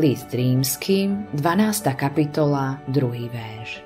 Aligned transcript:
List 0.00 0.32
rímským, 0.32 1.28
12. 1.36 1.92
kapitola, 1.92 2.80
2. 2.88 3.28
verš. 3.28 3.84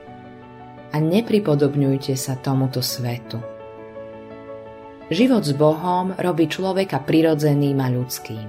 A 0.95 1.03
nepripodobňujte 1.03 2.15
sa 2.15 2.39
tomuto 2.39 2.79
svetu. 2.79 3.43
Život 5.11 5.43
s 5.43 5.51
Bohom 5.59 6.15
robí 6.15 6.47
človeka 6.47 7.03
prirodzeným 7.03 7.83
a 7.83 7.91
ľudským. 7.91 8.47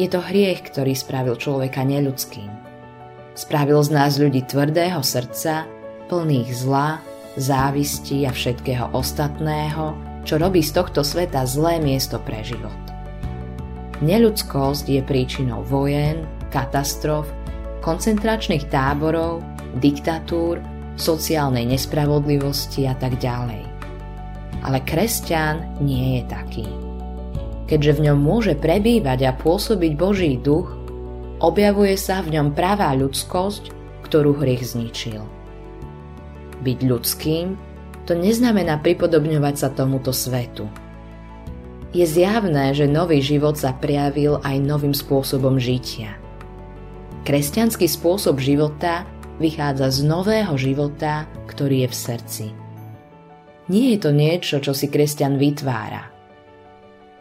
Je 0.00 0.08
to 0.08 0.24
hriech, 0.24 0.64
ktorý 0.64 0.96
spravil 0.96 1.36
človeka 1.36 1.84
neľudským. 1.84 2.48
Spravil 3.36 3.84
z 3.84 3.90
nás 3.92 4.16
ľudí 4.16 4.40
tvrdého 4.48 5.04
srdca, 5.04 5.68
plných 6.08 6.56
zla, 6.56 7.04
závisti 7.36 8.24
a 8.24 8.32
všetkého 8.32 8.96
ostatného, 8.96 9.92
čo 10.24 10.40
robí 10.40 10.64
z 10.64 10.72
tohto 10.72 11.04
sveta 11.04 11.44
zlé 11.44 11.84
miesto 11.84 12.16
pre 12.16 12.40
život. 12.40 12.80
Neľudskosť 14.00 14.88
je 14.88 15.02
príčinou 15.04 15.60
vojen, 15.68 16.24
katastrof, 16.52 17.26
koncentračných 17.82 18.70
táborov, 18.70 19.42
diktatúr, 19.80 20.60
sociálnej 20.94 21.66
nespravodlivosti 21.66 22.84
a 22.86 22.94
tak 22.94 23.18
ďalej. 23.18 23.64
Ale 24.62 24.78
kresťan 24.86 25.82
nie 25.82 26.20
je 26.20 26.22
taký. 26.30 26.66
Keďže 27.66 27.92
v 27.98 28.04
ňom 28.10 28.18
môže 28.20 28.54
prebývať 28.54 29.26
a 29.26 29.32
pôsobiť 29.34 29.92
Boží 29.96 30.38
duch, 30.38 30.70
objavuje 31.42 31.98
sa 31.98 32.22
v 32.22 32.38
ňom 32.38 32.54
pravá 32.54 32.94
ľudskosť, 32.94 33.74
ktorú 34.06 34.38
hriech 34.38 34.76
zničil. 34.76 35.24
Byť 36.62 36.78
ľudským 36.86 37.58
to 38.06 38.14
neznamená 38.14 38.78
pripodobňovať 38.78 39.54
sa 39.56 39.68
tomuto 39.72 40.14
svetu. 40.14 40.70
Je 41.90 42.06
zjavné, 42.06 42.72
že 42.72 42.86
nový 42.86 43.18
život 43.18 43.58
sa 43.58 43.74
prejavil 43.74 44.38
aj 44.46 44.56
novým 44.62 44.94
spôsobom 44.94 45.58
žitia– 45.58 46.14
Kresťanský 47.22 47.86
spôsob 47.86 48.42
života 48.42 49.06
vychádza 49.38 49.94
z 49.94 49.98
nového 50.10 50.58
života, 50.58 51.30
ktorý 51.46 51.86
je 51.86 51.88
v 51.88 51.96
srdci. 51.96 52.44
Nie 53.70 53.94
je 53.94 53.98
to 54.02 54.10
niečo, 54.10 54.58
čo 54.58 54.74
si 54.74 54.90
kresťan 54.90 55.38
vytvára. 55.38 56.10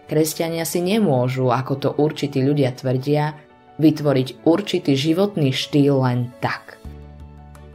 Kresťania 0.09 0.65
si 0.65 0.81
nemôžu, 0.81 1.53
ako 1.53 1.73
to 1.77 1.89
určití 2.01 2.41
ľudia 2.41 2.73
tvrdia, 2.73 3.37
vytvoriť 3.77 4.41
určitý 4.41 4.97
životný 4.97 5.53
štýl 5.53 6.01
len 6.01 6.33
tak. 6.41 6.81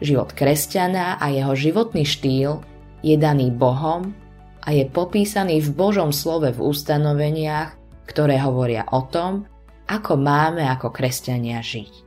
Život 0.03 0.35
kresťana 0.35 1.23
a 1.23 1.31
jeho 1.31 1.55
životný 1.55 2.03
štýl 2.03 2.59
je 3.07 3.15
daný 3.15 3.55
Bohom 3.55 4.11
a 4.67 4.75
je 4.75 4.83
popísaný 4.83 5.63
v 5.63 5.71
Božom 5.79 6.11
slove 6.11 6.51
v 6.51 6.59
ustanoveniach, 6.59 7.79
ktoré 8.11 8.43
hovoria 8.43 8.83
o 8.91 9.07
tom, 9.07 9.47
ako 9.87 10.19
máme 10.19 10.67
ako 10.67 10.91
kresťania 10.91 11.63
žiť 11.63 12.06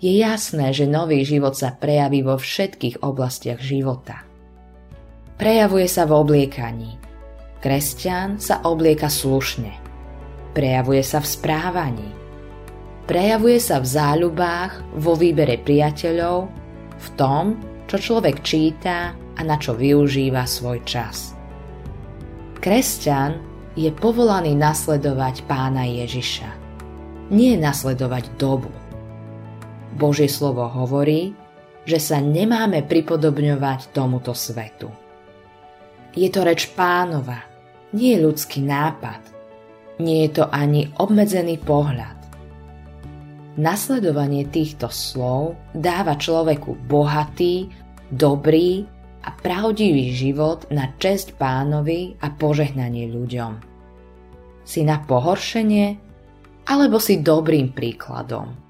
je 0.00 0.12
jasné, 0.16 0.72
že 0.72 0.88
nový 0.88 1.22
život 1.28 1.52
sa 1.52 1.76
prejaví 1.76 2.24
vo 2.24 2.40
všetkých 2.40 3.04
oblastiach 3.04 3.60
života. 3.60 4.24
Prejavuje 5.36 5.88
sa 5.88 6.08
v 6.08 6.12
obliekaní. 6.16 6.96
Kresťan 7.60 8.40
sa 8.40 8.64
oblieka 8.64 9.12
slušne. 9.12 9.76
Prejavuje 10.56 11.04
sa 11.04 11.20
v 11.20 11.28
správaní. 11.28 12.10
Prejavuje 13.04 13.60
sa 13.60 13.76
v 13.80 13.86
záľubách, 13.86 14.96
vo 14.96 15.12
výbere 15.16 15.60
priateľov, 15.60 16.48
v 16.96 17.08
tom, 17.20 17.60
čo 17.84 17.96
človek 18.00 18.40
číta 18.40 19.12
a 19.12 19.40
na 19.44 19.56
čo 19.60 19.76
využíva 19.76 20.48
svoj 20.48 20.80
čas. 20.88 21.36
Kresťan 22.60 23.40
je 23.76 23.88
povolaný 23.92 24.56
nasledovať 24.56 25.44
pána 25.48 25.88
Ježiša. 25.88 26.50
Nie 27.32 27.56
nasledovať 27.56 28.36
dobu. 28.36 28.68
Božie 30.00 30.32
slovo 30.32 30.64
hovorí, 30.64 31.36
že 31.84 32.00
sa 32.00 32.24
nemáme 32.24 32.80
pripodobňovať 32.88 33.92
tomuto 33.92 34.32
svetu. 34.32 34.88
Je 36.16 36.32
to 36.32 36.40
reč 36.40 36.72
pánova, 36.72 37.44
nie 37.92 38.16
ľudský 38.16 38.64
nápad, 38.64 39.20
nie 40.00 40.24
je 40.24 40.40
to 40.40 40.44
ani 40.48 40.88
obmedzený 40.96 41.60
pohľad. 41.60 42.16
Nasledovanie 43.60 44.48
týchto 44.48 44.88
slov 44.88 45.58
dáva 45.76 46.16
človeku 46.16 46.80
bohatý, 46.88 47.68
dobrý 48.08 48.88
a 49.20 49.36
pravdivý 49.36 50.16
život 50.16 50.64
na 50.72 50.96
česť 50.96 51.36
pánovi 51.36 52.16
a 52.24 52.32
požehnanie 52.32 53.12
ľuďom. 53.12 53.52
Si 54.64 54.80
na 54.80 55.02
pohoršenie 55.02 55.86
alebo 56.70 56.96
si 57.02 57.20
dobrým 57.20 57.74
príkladom. 57.76 58.69